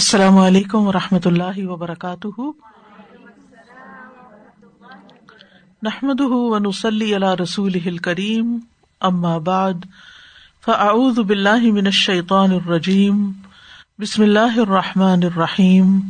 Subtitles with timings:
[0.00, 2.40] السلام علیکم و رحمۃ اللہ وبرکاتہ۔
[5.82, 8.58] نحمد ونسلی علی رسول کریم
[9.00, 9.74] اما بعد،
[10.64, 13.32] فاعوذ باللہ من الشیطان الرجیم،
[13.98, 16.00] بسم اللہ الرحمٰن الرحیم۔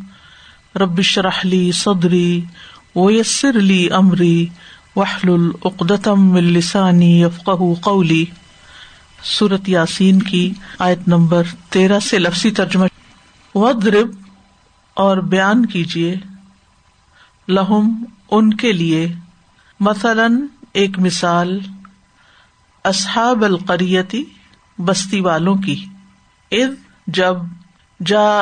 [0.77, 2.41] ربش رحلی صدری
[2.97, 4.47] ویسر علی عمری
[4.97, 7.51] وحل العقدم السانی یفق
[7.81, 8.25] قولی۔
[9.25, 12.85] صورت یاسین کی آیت نمبر تیرہ سے لفظی ترجمہ
[13.55, 14.11] ودرب
[14.95, 16.17] اور بیان کیجیے
[17.49, 19.13] لہم ان کے لیے۔
[19.81, 21.61] مثلاً ایک مثال
[22.85, 24.25] اصحاب القریتی
[24.79, 25.87] بستی والوں کی۔
[26.51, 27.37] اد جب
[28.07, 28.41] جا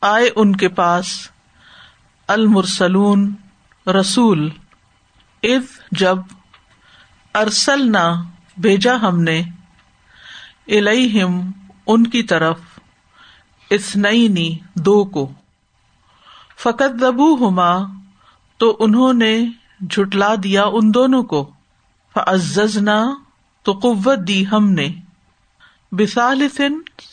[0.00, 1.30] آئے ان کے پاس
[2.28, 3.34] المرسلون
[3.86, 4.50] رسول۔
[5.42, 6.18] اد جب
[7.34, 8.22] ارسل نہ
[8.56, 9.42] بھیجا ہم نے
[10.68, 11.50] الہم
[11.86, 12.60] ان کی طرف۔
[13.70, 15.32] اسنئی دو کو۔
[16.58, 17.78] فقت دبو ہما
[18.58, 19.46] تو انہوں نے
[19.80, 21.50] جٹلا دیا ان دونوں کو۔
[22.14, 23.14] فزنا
[23.62, 24.88] تو قوت دی ہم نے۔
[25.92, 26.72] بسالسن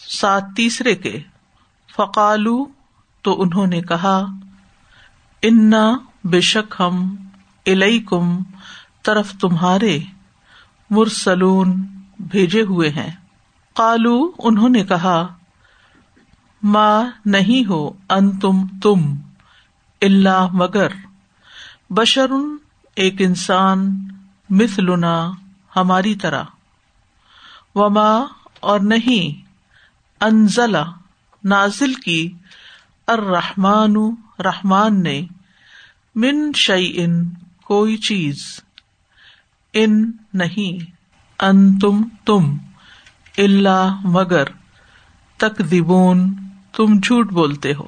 [0.09, 1.22] سات تیسرے کے۔
[1.95, 2.66] فقالو
[3.22, 4.25] تو انہوں نے کہا،
[5.41, 7.16] انا بے شک ہم
[7.66, 8.44] الئی کم
[9.03, 10.00] طرف تمہارے
[10.89, 11.88] مرسلون
[12.19, 13.11] بھیجے ہوئے ہیں۔
[13.75, 15.35] کالو انہوں نے کہا
[16.64, 19.16] ماں نہیں ہو ان تم تم
[20.02, 20.88] اللہ مگر۔
[21.89, 22.58] بشرن
[22.95, 24.08] ایک انسان،
[24.50, 25.31] مثلنا،
[25.75, 26.44] ہماری طرح۔
[27.75, 28.25] وما،
[28.59, 29.47] اور نہیں،
[30.23, 30.91] انزلہ،
[31.44, 32.34] نازل کی۔
[33.08, 33.95] ارحمان
[34.39, 35.22] رحمان نے،
[36.16, 37.30] من شعی ان
[37.64, 38.59] کوئی چیز۔
[39.73, 40.91] ان نہیں
[41.39, 42.58] ان تم تم
[43.38, 44.44] اللہ مگر۔
[45.38, 46.36] تک دبون
[46.75, 47.85] تم جھوٹ بولتے ہو۔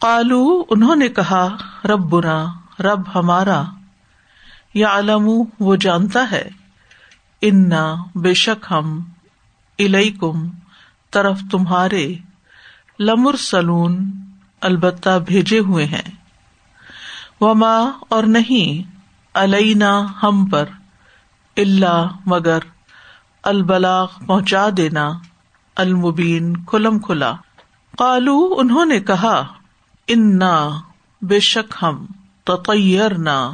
[0.00, 2.46] کالو انہوں نے کہا رب بنا
[2.80, 3.62] رب ہمارا۔
[4.74, 5.28] یا علم
[5.60, 6.48] وہ جانتا ہے۔
[7.42, 9.00] انا، بے شک ہم
[9.78, 10.48] الئی کم
[11.10, 12.14] طرف تمہارے۔
[13.00, 14.10] لمر سلون
[14.60, 16.10] البتہ بھیجے ہوئے ہیں۔
[17.40, 18.96] وما، اور نہیں،
[19.34, 20.68] علینا، ہم پر۔
[21.56, 22.58] اللہ مگر،
[23.42, 25.10] البلاغ، پہنچا دینا۔
[25.80, 27.32] المبین، کھلم کھلا۔
[27.98, 29.46] کالو انہوں نے کہا،
[30.08, 30.68] انا،
[31.22, 32.06] بے شک ہم
[32.44, 33.50] تطیر نہ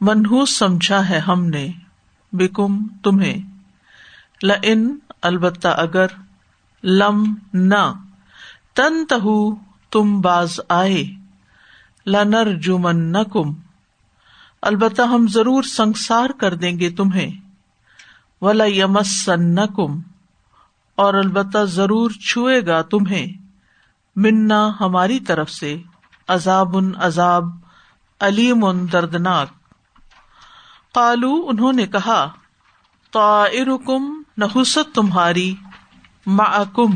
[0.00, 1.68] منہوس سمجھا ہے ہم نے،
[2.32, 3.42] بکم، تمہیں۔
[4.42, 6.06] لن البتہ اگر،
[6.84, 7.92] لم، نہ۔
[8.74, 9.26] تن تہ
[9.90, 11.04] تم باز آئے۔
[12.06, 13.54] لنر جمن نہ کم
[14.62, 17.30] البتہ ہم ضرور سنسار کر دیں گے تمہیں۔
[18.40, 20.00] ولا یمسن کم
[20.96, 23.26] اور البتہ ضرور چھوئے گا تمہیں۔
[24.16, 25.82] منا ہماری طرف سے
[26.28, 27.44] عذاب ان عذاب،
[28.20, 29.48] علیم ان دردناک۔
[30.94, 32.32] کالو انہوں نے کہا،
[33.12, 35.54] طائرکم نحست تمہاری،
[36.26, 36.90] معکم،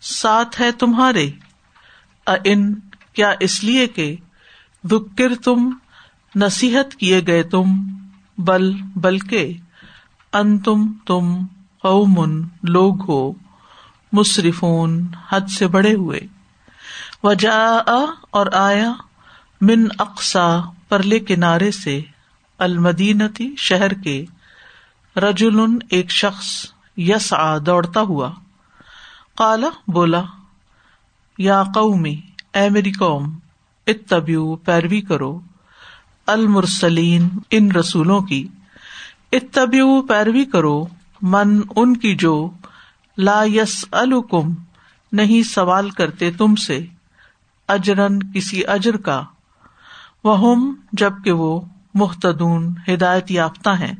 [0.00, 1.30] ساتھ ہے تمہارے۔
[2.26, 2.74] ان
[3.12, 4.16] کیا اس لیے کہ
[4.82, 5.70] دکر تم
[6.36, 7.64] نصیحت کیے گئے تم،
[8.38, 9.52] بل، بلکہ
[10.32, 11.36] ان تم تم۔
[11.86, 13.32] قومن لوگ ہو،
[14.12, 16.20] مصرفون حد سے بڑے ہوئے۔
[17.22, 17.80] وجا
[18.30, 18.92] اور آیا
[19.60, 22.00] من اقسا پرلے کنارے سے
[22.58, 24.24] المدینتی شہر کے
[25.16, 28.30] رجول ایک شخص یس آ دوڑتا ہوا۔
[29.36, 30.22] کالا بولا،
[31.38, 32.20] یا قومی،
[32.54, 33.38] اے میری قوم
[33.86, 35.40] اتبیو پیروی کرو۔
[36.26, 38.48] المرسلین، ان رسولوں کی
[39.32, 40.86] اتبیو پیروی کرو۔
[41.22, 42.50] من ان کی جو
[43.18, 44.54] لا یس الکم
[45.12, 46.86] نہیں سوال کرتے تم سے
[47.68, 49.22] اجرن کسی اجر کا
[50.24, 50.56] وہ
[50.92, 51.60] جبکہ وہ
[51.94, 53.92] محتدون ہدایت یافتہ ہیں۔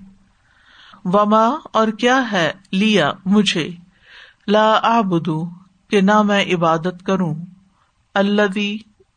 [1.05, 3.71] وما اور کیا ہے لیا مجھے؟
[4.47, 5.49] لا آبدو
[5.91, 7.35] کہ نہ میں عبادت کروں۔
[8.14, 8.67] اللہ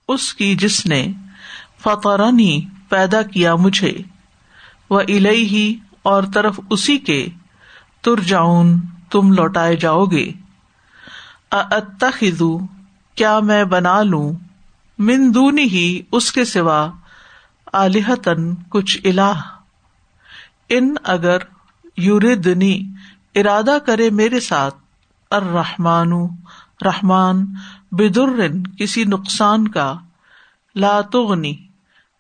[0.08, 1.08] اس کی جس نے
[1.80, 3.98] فطرنی پیدا کیا مجھے۔
[4.90, 7.28] وہ الہی ہی اور طرف اسی کے
[8.02, 8.80] تر جاؤن
[9.12, 10.32] تم لوٹائے جاؤ گے۔
[11.52, 12.60] اتخذو
[13.16, 14.34] کیا میں بنا لوں؟
[15.00, 16.92] من دونی ہی اس کے سوا
[17.74, 19.42] آلحتن کچھ الہ۔
[20.70, 21.38] ان اگر
[21.98, 22.84] یوردنی
[23.36, 24.76] ارادہ کرے میرے ساتھ
[25.32, 26.12] ارحمان
[26.86, 27.46] رحمان
[27.92, 28.48] بدر
[28.78, 29.98] کسی نقصان کا
[30.76, 31.56] لاتغنی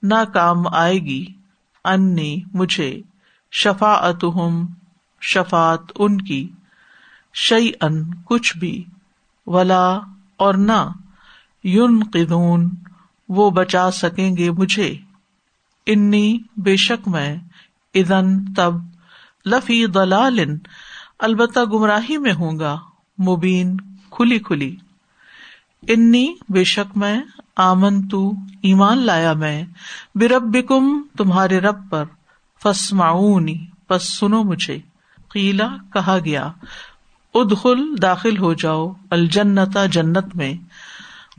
[0.03, 1.25] نہ کام آئے گی،
[1.83, 3.01] انی، مجھے
[3.51, 3.93] شفا
[5.21, 6.49] شفات ان کی
[7.33, 8.83] شعی ان کچھ بھی،
[9.47, 9.99] ولا
[10.37, 10.91] اور نہ
[11.63, 12.69] یون قدون
[13.29, 14.95] وہ بچا سکیں گے مجھے۔
[15.85, 17.37] انی بے شک میں
[17.93, 18.73] ادن تب،
[19.45, 20.39] لفی دلال
[21.19, 22.77] البتہ گمراہی میں ہوں گا،
[23.27, 23.77] مبین،
[24.09, 24.75] کھلی کھلی۔
[25.87, 27.21] انی بے شک میں
[27.55, 28.31] آمن تو
[28.61, 29.63] ایمان لایا میں
[30.15, 30.57] بے رب
[31.17, 32.03] تمہارے رب پر
[32.63, 34.79] فسماؤنی پس سنو مجھے۔
[35.29, 36.51] قیلا کہا گیا،
[37.33, 40.53] ادخل داخل ہو جاؤ الجنتا جنت میں۔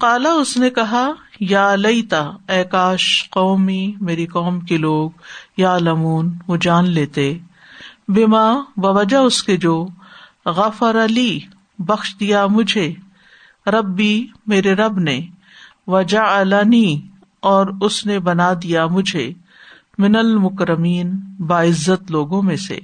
[0.00, 1.08] کالا اس نے کہا،
[1.40, 5.10] یا لئیتا اے کاش قومی، میری قوم کے لوگ،
[5.56, 7.38] یا لمون، وہ جان لیتے۔
[8.08, 9.88] بیما بوجہ اس کے جو،
[10.46, 11.40] غفر علی
[11.78, 12.94] بخش دیا مجھے۔
[13.66, 15.20] ربی، میرے رب نے۔
[15.86, 17.00] وجا علانی
[17.40, 19.32] اور اس نے بنا دیا مجھے۔
[19.98, 21.10] من المکرمین،
[21.46, 22.78] باعزت لوگوں میں سے۔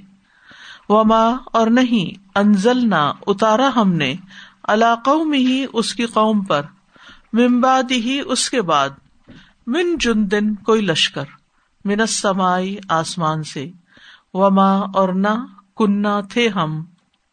[0.89, 4.15] وما اور نہیں انزل نہ اتارا ہم نے
[4.67, 6.61] علاقوں میں ہی اس کی قوم پر
[7.33, 8.89] ممباد ہی اس کے بعد،
[9.67, 11.23] من جن دن کوئی لشکر،
[11.85, 13.71] من سمائی آسمان سے،
[14.33, 15.45] وما اور نہ
[15.77, 16.83] کنہ تھے ہم،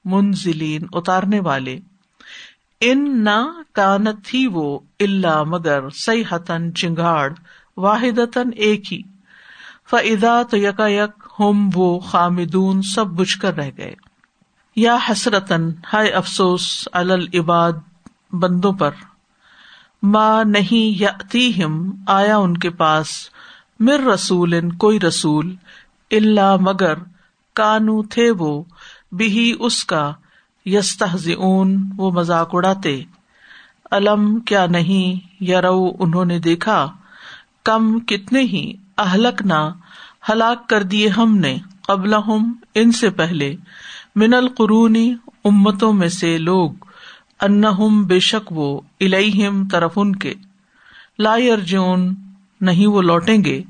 [0.04, 1.78] منزلین، اتارنے والے۔
[2.80, 7.32] ان نہ کانت تھی وہ اللہ مگر سی حتن چنگاڑ
[7.76, 9.13] واحد ایک ہی۔
[9.90, 13.94] فدا تو یکا یک ہوم وہ خامدون سب بجھ کر رہ گئے۔
[14.76, 17.72] یا حسرتن ہائے افسوس العباد
[18.32, 18.90] بندوں پر
[20.02, 23.06] ماں نہیں یا ہم آیا ان کے پاس
[23.80, 25.56] مر رسول، کوئی رسول
[26.10, 26.94] اللہ مگر
[27.54, 28.64] کانو تھے وہ
[29.12, 30.12] بھی اس کا
[30.66, 31.02] یس
[31.36, 33.02] اون وہ مذاق اڑاتے۔
[33.90, 36.92] علم کیا نہیں یا رو انہوں نے دیکھا۔
[37.64, 39.70] کم کتنے ہی اہلک نہ
[40.28, 43.56] ہلاک کر دیے ہم نے قبل ہم ان سے پہلے۔
[44.16, 45.14] من القرونی
[45.44, 46.70] امتوں میں سے لوگ
[47.40, 47.64] ان
[48.02, 50.34] بے شک وہ الہم طرف ان کے۔
[51.18, 52.14] لا ارجون
[52.60, 53.62] نہیں وہ لوٹیں گے۔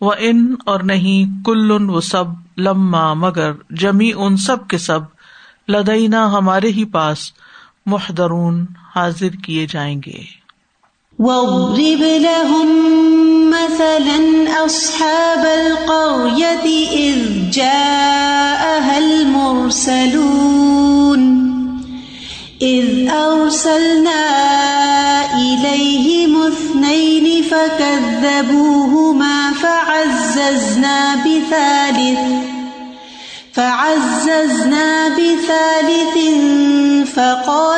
[0.00, 2.24] وہ ان اور نہیں کل وہ سب،
[2.56, 5.00] لما مگر جمی ان سب کے سب۔
[5.68, 7.32] لدینا ہمارے ہی پاس
[7.86, 8.66] محدرون
[8.96, 10.47] حاضر کیے جائیں گے۔
[11.18, 12.68] وَاضْرِبْ لَهُمْ
[13.50, 14.18] مَثَلًا
[14.64, 20.68] أَصْحَابَ الْقَرْيَةِ إِذْ جَاءَهَا الْمُرْسَلُونَ
[22.62, 24.24] إذ أرسلنا
[25.34, 32.18] إليهم اثنين فكذبوهما فعززنا بثالث
[33.52, 36.16] فعززنا بثالث
[37.14, 37.77] فقالوا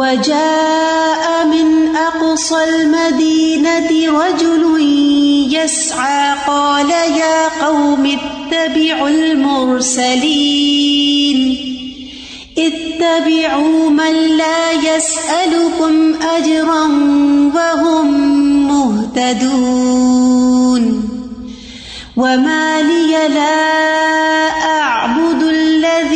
[0.00, 3.90] وجاء من أقصى المدينة
[4.20, 4.62] رجل
[5.52, 10.30] يسعى، قال يا قوم، اتبعوا المرسلين.
[12.58, 16.86] اتبعوا من لا يسألكم أجرا
[17.54, 18.08] وهم
[18.68, 20.10] مهتدون.
[22.16, 24.49] وما لي لا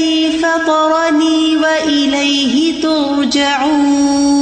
[0.05, 4.35] الذي فطرني وإليه ترجعون.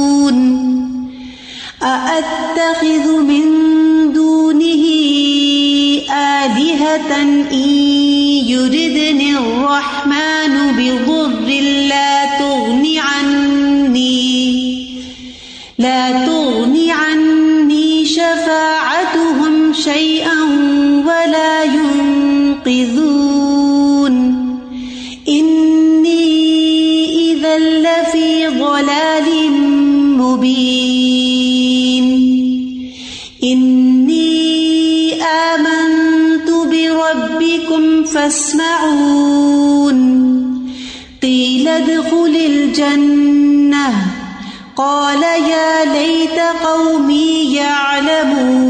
[1.83, 3.43] أأتخذ من
[4.13, 4.83] دونه
[6.11, 7.69] آلهة إن
[8.47, 10.12] يردني الرحمن
[47.55, 48.63] يعلمون.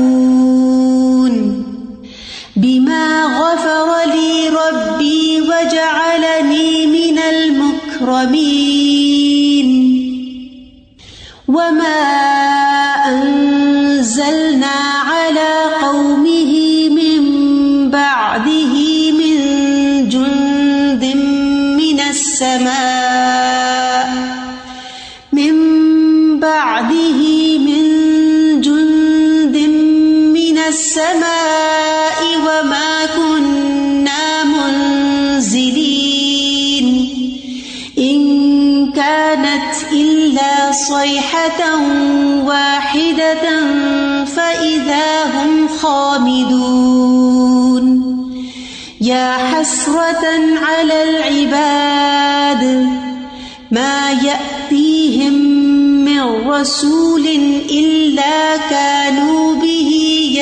[2.55, 8.43] بما غفر لي ربي وجعلني من المكرمين.
[11.47, 12.03] وما
[13.07, 16.53] أنزلنا على قومه
[16.89, 17.21] من
[17.91, 18.73] بعده
[19.11, 19.37] من
[20.09, 21.03] جند
[21.81, 23.13] من السماء.
[25.33, 25.55] من
[26.39, 27.32] بعده
[30.93, 36.07] السماء وما كنا منزلين.
[37.97, 38.21] إن
[38.91, 41.61] كانت إلا صيحة
[42.45, 43.45] واحدة
[44.25, 46.83] فإذا هم خامدون.
[49.01, 50.25] يا حسرة
[50.61, 52.63] على العباد،
[53.71, 55.33] ما يأتيهم
[56.05, 57.27] من رسول
[57.69, 60.02] إلا كانوا به